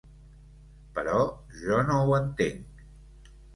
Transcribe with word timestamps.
Però 0.95 1.19
jo 1.59 1.79
no 1.91 2.01
ho 2.07 2.19
entenc. 2.23 2.85